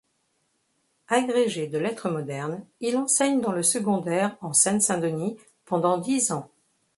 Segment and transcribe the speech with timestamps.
[1.09, 6.49] Agrégé de lettres modernes, il enseigne dans le secondaire en Seine-Saint-Denis pendant dix ans.